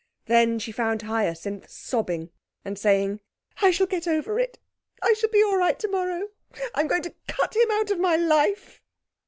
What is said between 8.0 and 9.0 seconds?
life!'